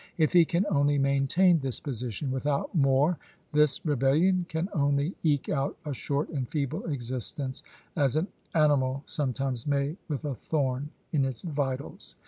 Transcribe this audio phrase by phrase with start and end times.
[0.17, 3.19] If he can only maintain this to^nLffik, position, without more,
[3.53, 5.55] this rebellion can only eke isfs!^ w.^'k.
[5.55, 7.61] out a short and feeble existence,
[7.95, 12.15] as an animal some pai t i.," times may with a thorn in its vitals."